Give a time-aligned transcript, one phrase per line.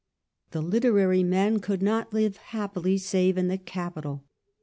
[0.49, 4.23] The literary men could the provin not live happily save in the capital.